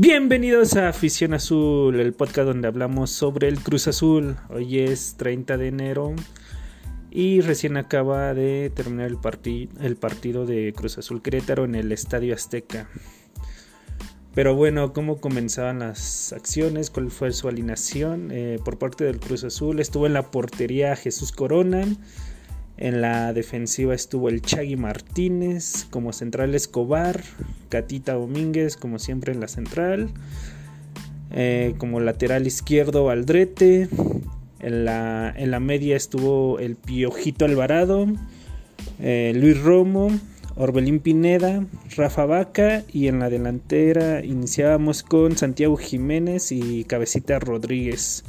[0.00, 4.36] Bienvenidos a Afición Azul, el podcast donde hablamos sobre el Cruz Azul.
[4.48, 6.14] Hoy es 30 de enero
[7.10, 12.32] y recién acaba de terminar el, el partido de Cruz Azul Querétaro en el Estadio
[12.32, 12.88] Azteca.
[14.36, 16.90] Pero bueno, ¿cómo comenzaban las acciones?
[16.90, 18.28] ¿Cuál fue su alineación?
[18.30, 21.84] Eh, por parte del Cruz Azul estuvo en la portería Jesús Corona.
[22.78, 27.22] En la defensiva estuvo el Chagui Martínez, como central Escobar,
[27.68, 30.10] Catita Domínguez, como siempre en la central.
[31.30, 33.88] Eh, como lateral izquierdo Aldrete.
[34.60, 38.08] En la, en la media estuvo el Piojito Alvarado,
[38.98, 40.10] eh, Luis Romo,
[40.56, 41.64] Orbelín Pineda,
[41.96, 48.24] Rafa Vaca y en la delantera iniciábamos con Santiago Jiménez y Cabecita Rodríguez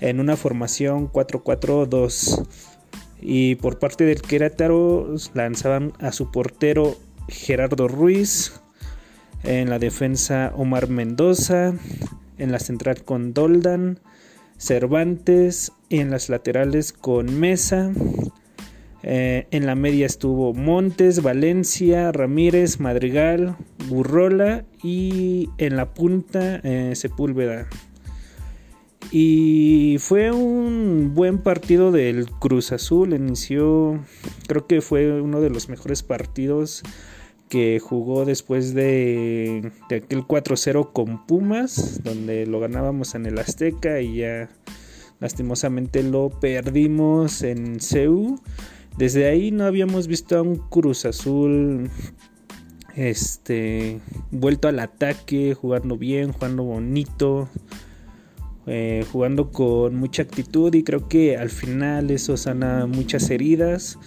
[0.00, 2.46] en una formación 4-4-2.
[3.20, 6.96] Y por parte del Querétaro lanzaban a su portero
[7.28, 8.60] Gerardo Ruiz.
[9.44, 11.74] En la defensa Omar Mendoza.
[12.38, 14.00] En la central con Doldan.
[14.56, 15.72] Cervantes.
[15.88, 17.92] Y en las laterales con Mesa.
[19.02, 23.56] Eh, en la media estuvo Montes, Valencia, Ramírez, Madrigal,
[23.88, 27.68] Burrola y en la punta eh, Sepúlveda.
[29.10, 33.14] Y fue un buen partido del Cruz Azul.
[33.14, 34.04] Inició,
[34.46, 36.82] creo que fue uno de los mejores partidos
[37.48, 44.18] que jugó después de, aquel 4-0 con Pumas, donde lo ganábamos en el Azteca y
[44.18, 44.50] ya
[45.20, 48.38] lastimosamente lo perdimos en CEU.
[48.98, 51.90] Desde ahí no habíamos visto a un Cruz Azul
[52.94, 57.48] este vuelto al ataque, jugando bien, jugando bonito.
[58.70, 63.98] Eh, jugando con mucha actitud y creo que al final eso sana muchas heridas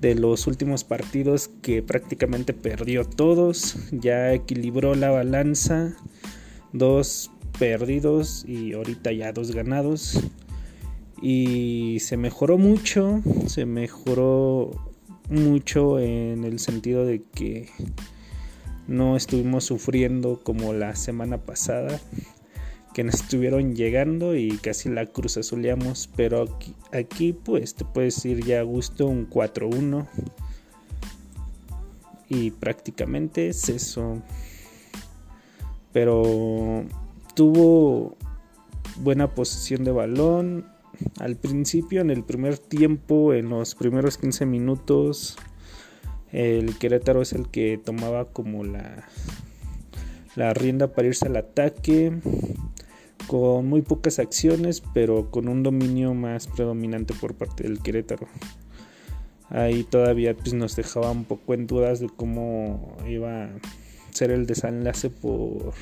[0.00, 5.94] de los últimos partidos que prácticamente perdió todos, ya equilibró la balanza,
[6.72, 10.18] dos perdidos y ahorita ya dos ganados.
[11.20, 14.70] Y se mejoró mucho, se mejoró
[15.28, 17.68] mucho en el sentido de que
[18.88, 22.00] no estuvimos sufriendo como la semana pasada
[22.96, 26.08] que nos estuvieron llegando y casi la cruz azuleamos.
[26.16, 26.46] Pero
[26.92, 30.06] aquí, pues te puedes ir ya a gusto un 4-1.
[32.30, 34.22] Y prácticamente es eso.
[35.92, 36.86] Pero
[37.34, 38.16] tuvo
[39.02, 40.64] buena posición de balón.
[41.20, 45.36] Al principio, en el primer tiempo, en los primeros 15 minutos,
[46.32, 49.06] el Querétaro es el que tomaba como la,
[50.34, 52.22] la rienda para irse al ataque
[53.26, 58.26] con muy pocas acciones, pero con un dominio más predominante por parte del Querétaro.
[59.48, 63.50] Ahí todavía pues, nos dejaba un poco en dudas de cómo iba a
[64.10, 65.72] ser el desenlace por,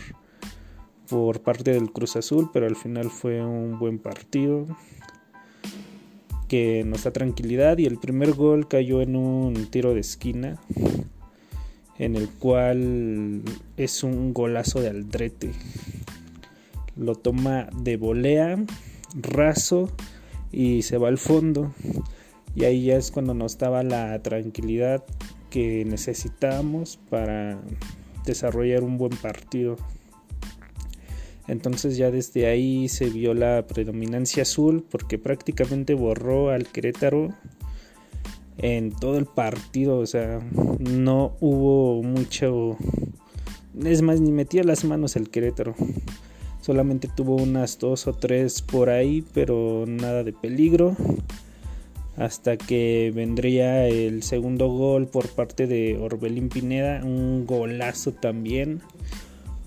[1.09, 4.67] por parte del Cruz Azul, pero al final fue un buen partido
[6.49, 10.61] que nos da tranquilidad y el primer gol cayó en un tiro de esquina
[11.99, 13.43] en el cual
[13.77, 15.53] es un golazo de Aldrete
[16.97, 18.63] lo toma de volea,
[19.15, 19.91] raso
[20.53, 21.73] y se va al fondo.
[22.55, 25.05] Y ahí ya es cuando nos daba la tranquilidad
[25.51, 27.61] que necesitábamos para
[28.25, 29.77] desarrollar un buen partido.
[31.47, 37.35] Entonces ya desde ahí se vio la predominancia azul porque prácticamente borró al Querétaro
[38.59, 39.99] en todo el partido.
[39.99, 40.41] O sea,
[40.79, 42.77] no hubo mucho...
[43.85, 45.75] Es más, ni metía las manos el Querétaro.
[46.65, 50.97] Solamente tuvo unas dos o tres por ahí, pero nada de peligro.
[52.17, 57.05] Hasta que vendría el segundo gol por parte de Orbelín Pineda.
[57.05, 58.81] Un golazo también.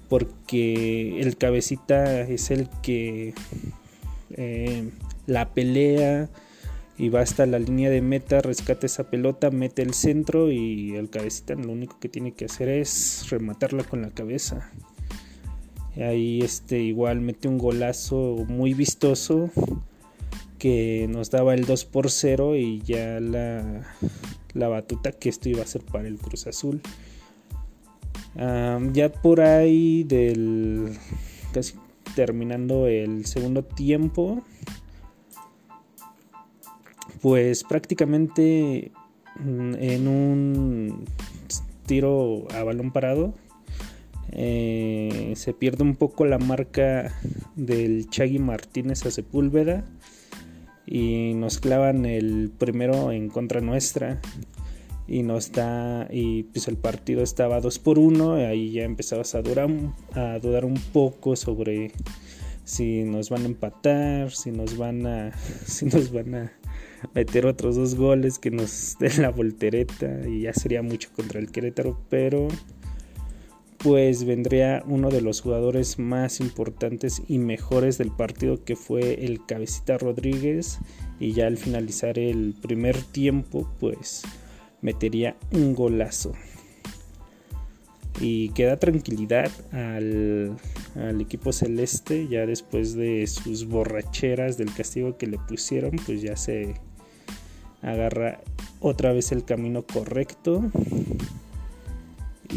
[0.10, 3.36] Porque el cabecita es el que
[4.32, 4.90] eh,
[5.28, 6.30] la pelea
[6.98, 11.12] y va hasta la línea de meta, rescata esa pelota, mete el centro y el
[11.12, 14.72] cabecita lo único que tiene que hacer es rematarla con la cabeza.
[16.00, 19.50] Ahí este igual mete un golazo muy vistoso
[20.60, 23.88] que nos daba el 2 por 0 y ya la,
[24.54, 26.82] la batuta que esto iba a ser para el Cruz Azul.
[28.36, 30.98] ya por ahí del
[31.52, 31.76] casi
[32.16, 34.44] terminando el segundo tiempo
[37.22, 38.92] pues prácticamente
[39.40, 41.06] mm, en un
[41.86, 43.34] tiro a balón parado
[44.32, 47.14] eh, se pierde un poco la marca
[47.56, 49.86] del Chagui Martínez a Sepúlveda
[50.86, 54.20] y nos clavan el primero en contra nuestra.
[55.10, 59.42] Y no está y pues el partido estaba 2 por 1 ahí ya empezabas a
[59.42, 59.70] dudar,
[60.14, 61.94] a dudar un poco sobre
[62.66, 65.32] si nos van a empatar si nos van a
[65.66, 66.52] si nos van a
[67.14, 71.52] meter otros dos goles que nos den la voltereta y ya sería mucho contra el
[71.52, 72.50] Querétaro pero
[73.88, 79.46] pues vendría uno de los jugadores más importantes y mejores del partido que fue el
[79.46, 80.80] Cabecita Rodríguez.
[81.22, 84.24] Y ya al finalizar el primer tiempo pues
[84.82, 86.34] metería un golazo.
[88.20, 90.58] Y queda tranquilidad al,
[90.96, 92.28] al, equipo celeste.
[92.28, 96.74] Ya después de sus borracheras del castigo que le pusieron pues ya se
[97.82, 98.42] agarra
[98.82, 100.70] otra vez el camino correcto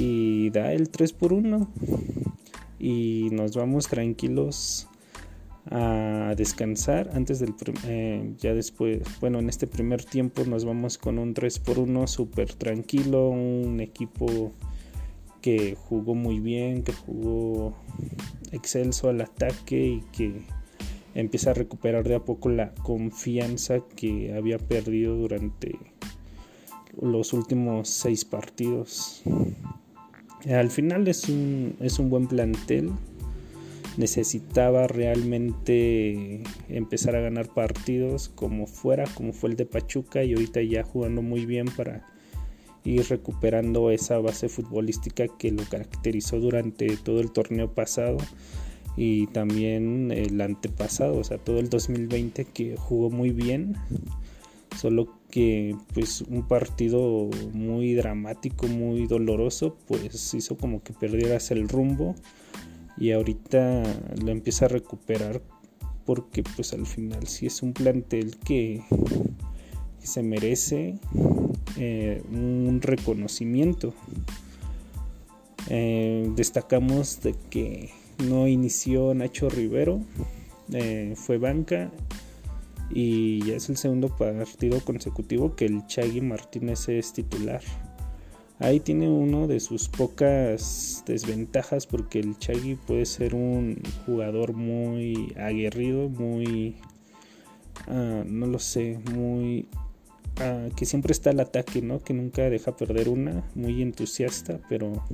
[0.00, 1.68] y da el 3 por 1
[2.78, 4.88] y nos vamos tranquilos
[5.70, 7.54] a descansar antes del
[7.86, 12.06] eh, ya después bueno en este primer tiempo nos vamos con un 3 por 1
[12.06, 14.52] súper tranquilo un equipo
[15.42, 17.74] que jugó muy bien que jugó
[18.52, 20.40] excelso al ataque y que
[21.14, 25.78] empieza a recuperar de a poco la confianza que había perdido durante
[26.98, 29.22] los últimos seis partidos
[30.48, 32.90] al final es un, es un buen plantel.
[33.96, 40.62] Necesitaba realmente empezar a ganar partidos como fuera, como fue el de Pachuca y ahorita
[40.62, 42.06] ya jugando muy bien para
[42.84, 48.16] ir recuperando esa base futbolística que lo caracterizó durante todo el torneo pasado
[48.96, 53.76] y también el antepasado, o sea, todo el 2020 que jugó muy bien,
[54.80, 61.68] solo que pues un partido muy dramático, muy doloroso, pues hizo como que perdieras el
[61.68, 62.14] rumbo
[62.96, 63.82] y ahorita
[64.22, 65.42] lo empieza a recuperar
[66.06, 68.82] porque pues al final sí es un plantel que,
[70.02, 70.98] se merece
[71.76, 73.92] eh, un reconocimiento.
[75.68, 77.90] Eh, destacamos de que
[78.26, 80.00] no inició Nacho Rivero,
[80.72, 81.90] eh, fue banca
[82.90, 87.62] y ya es el segundo partido consecutivo que el Chagui Martínez es titular.
[88.58, 95.32] Ahí tiene uno de sus pocas desventajas porque el Chagui puede ser un jugador muy
[95.38, 96.76] aguerrido, muy,
[97.86, 99.66] ah, no lo sé, muy
[100.40, 102.00] ah, que siempre está al ataque, ¿no?
[102.00, 105.04] Que nunca deja perder una, muy entusiasta, pero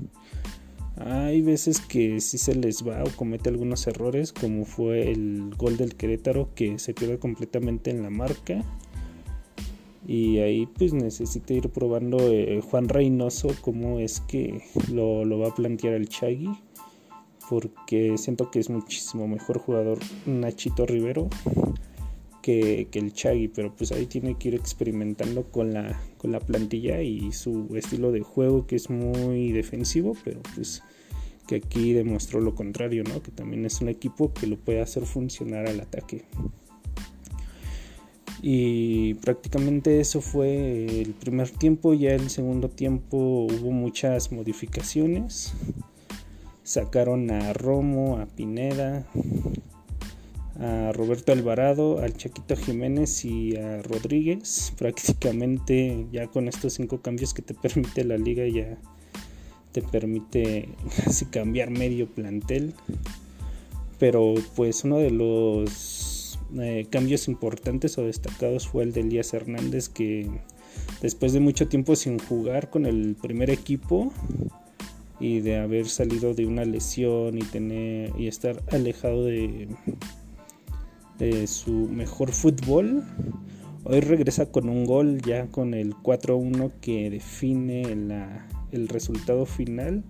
[0.97, 5.77] hay veces que sí se les va o comete algunos errores, como fue el gol
[5.77, 8.65] del Querétaro que se pierde completamente en la marca.
[10.07, 14.63] Y ahí pues necesita ir probando eh, Juan Reynoso cómo es que
[14.93, 16.51] lo, va a plantear el Chagui.
[17.51, 21.29] Porque siento que es muchísimo mejor jugador Nachito Rivero
[22.47, 23.49] que, el Chagui.
[23.49, 28.13] Pero pues ahí tiene que ir experimentando con la, con la plantilla y su estilo
[28.13, 30.17] de juego que es muy defensivo.
[30.25, 30.83] Pero pues
[31.47, 33.23] que aquí demostró lo contrario, ¿no?
[33.23, 36.25] Que también es un equipo que lo puede hacer funcionar al ataque.
[38.43, 45.55] Y prácticamente eso fue el primer tiempo, ya el segundo tiempo hubo muchas modificaciones.
[46.63, 49.07] Sacaron a Romo, a Pineda,
[50.61, 54.73] a Roberto Alvarado, al Chaquito Jiménez y a Rodríguez.
[54.79, 58.79] Prácticamente ya con estos cinco cambios que te permite la liga ya
[59.73, 60.71] te permite
[61.05, 62.75] casi cambiar medio plantel.
[63.99, 69.89] Pero pues uno de los eh, cambios importantes o destacados fue el de Elías Hernández
[69.89, 70.29] que
[71.01, 74.13] después de mucho tiempo sin jugar con el primer equipo
[75.19, 79.69] y de haber salido de una lesión y tener y estar alejado de,
[81.47, 83.05] su mejor fútbol.
[83.85, 87.83] Hoy regresa con un gol ya con el 4-1 que define
[88.73, 90.05] el resultado final.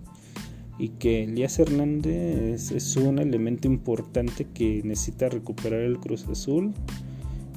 [0.79, 6.73] Y que Elías Hernández es un elemento importante que necesita recuperar el Cruz Azul.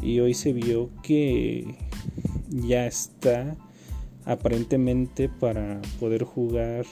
[0.02, 1.74] Y hoy se vio que
[2.48, 3.56] ya está
[4.24, 6.86] aparentemente para poder jugar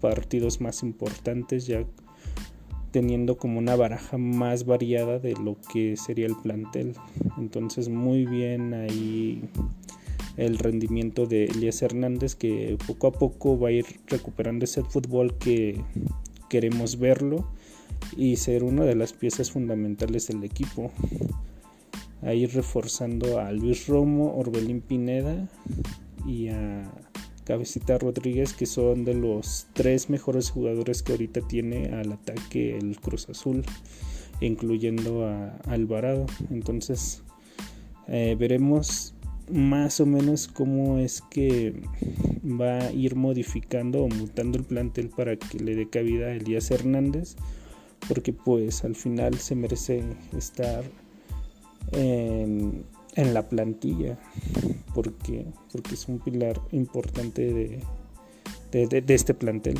[0.00, 1.84] partidos más importantes ya
[2.92, 6.94] teniendo como una baraja más variada de lo que sería el plantel
[7.38, 9.42] entonces muy bien ahí
[10.36, 15.36] el rendimiento de Elías Hernández que poco a poco va a ir recuperando ese fútbol
[15.38, 15.82] que
[16.48, 17.48] queremos verlo
[18.16, 20.90] y ser una de las piezas fundamentales del equipo.
[22.22, 25.48] A ir reforzando a Luis Romo, Orbelín Pineda
[26.26, 26.92] y a
[27.44, 32.98] Cabecita Rodríguez que son de los tres mejores jugadores que ahorita tiene al ataque el
[33.00, 33.64] Cruz Azul
[34.40, 36.26] incluyendo a Alvarado.
[36.50, 37.22] Entonces
[38.08, 39.14] eh, veremos
[39.50, 41.82] más o menos cómo es que
[42.42, 46.70] va a ir modificando o mutando el plantel para que le dé cabida a Elías
[46.70, 47.36] Hernández,
[48.08, 50.02] porque pues al final se merece
[50.36, 50.84] estar
[51.92, 52.84] en,
[53.16, 54.18] la plantilla,
[54.94, 57.52] porque, porque es un pilar importante
[58.72, 59.78] de, de este plantel.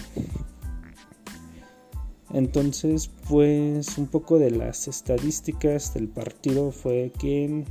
[2.32, 7.64] Entonces, pues un poco de las estadísticas del partido fue que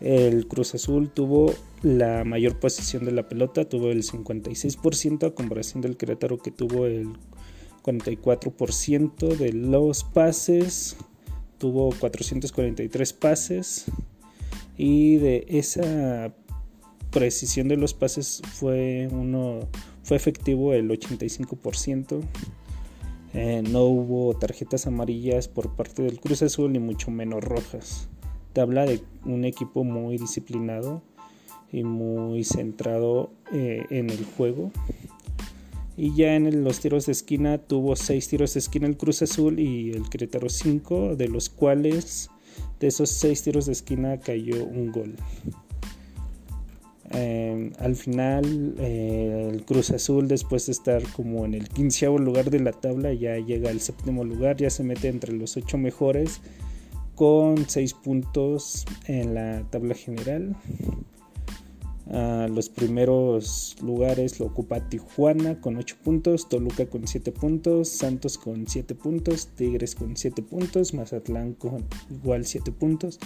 [0.00, 5.80] el Cruz Azul tuvo la mayor posición de la pelota, tuvo el 56% a comparación
[5.80, 7.08] del Querétaro que tuvo el
[7.82, 10.96] 44% de los pases,
[11.58, 13.86] tuvo 443 pases
[14.80, 16.32] y de esa
[17.10, 19.60] precisión de los pases fue uno
[20.02, 22.20] fue efectivo el 85%.
[23.32, 28.08] Eh, no hubo tarjetas amarillas por parte del Cruz Azul ni mucho menos rojas
[28.52, 31.02] te habla de un equipo muy disciplinado
[31.72, 34.72] y muy centrado eh, en el juego.
[35.96, 39.60] Y ya en los tiros de esquina tuvo 6 tiros de esquina el Cruz Azul
[39.60, 42.30] y el Querétaro 5, de los cuales
[42.78, 45.14] de esos 6 tiros de esquina cayó un gol.
[47.12, 52.50] Em, al final eh, el Cruz Azul después de estar como en el quinceavo lugar
[52.50, 56.40] de la tabla ya llega al séptimo lugar, ya se mete entre los 8 mejores
[57.16, 60.56] con 6 puntos en la tabla general.
[62.12, 68.66] Los primeros lugares lo ocupa Tijuana con 8 puntos, Toluca con 7 puntos, Santos con
[68.66, 73.20] 7 puntos, Tigres con 7 puntos, Mazatlán con igual 7 puntos,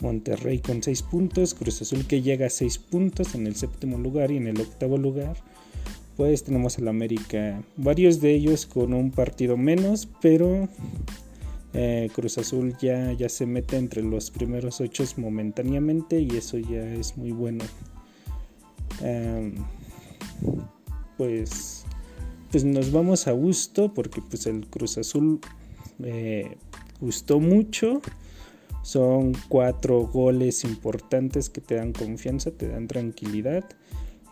[0.00, 4.30] Monterrey con 6 puntos, Cruz Azul que llega a 6 puntos en el séptimo lugar
[4.30, 5.36] y en el octavo lugar.
[6.16, 10.68] Pues tenemos al América, varios de ellos con un partido menos, pero
[11.74, 16.84] eh, Cruz Azul ya, ya se mete entre los primeros ocho momentáneamente y eso ya
[16.84, 17.64] es muy bueno.
[19.00, 19.54] Em,
[21.16, 21.84] pues,
[22.50, 25.40] pues nos vamos a gusto porque pues el Cruz Azul
[26.02, 26.56] eh,
[27.00, 28.00] gustó mucho.
[28.82, 33.64] Son cuatro goles importantes que te dan confianza, te dan tranquilidad.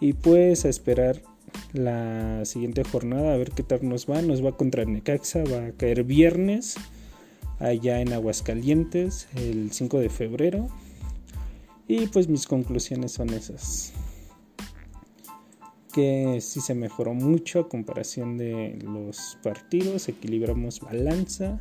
[0.00, 1.22] Y pues a esperar
[1.72, 4.22] la siguiente jornada a ver qué tal nos va.
[4.22, 6.76] Nos va contra Necaxa, va a caer viernes
[7.58, 10.68] allá en Aguascalientes el 5 de febrero.
[11.86, 13.92] Y pues mis conclusiones son esas.
[15.92, 21.60] Que sí se mejoró mucho a comparación de los partidos, equilibramos balanza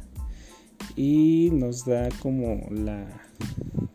[0.95, 3.05] y nos da como la,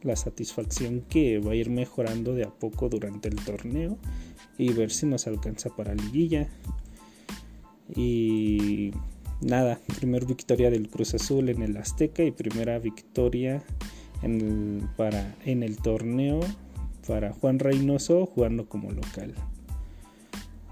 [0.03, 3.97] la satisfacción que va a ir mejorando de a poco durante el torneo
[4.59, 6.49] y ver si nos alcanza para liguilla.
[7.95, 8.93] Y
[9.41, 13.63] nada, primera victoria del Cruz Azul en el Azteca y primera victoria
[14.23, 16.41] en el, para, en el torneo
[17.07, 19.35] para Juan Reynoso jugando como local.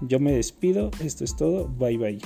[0.07, 2.19] Yo me despido, esto es todo, bye bye.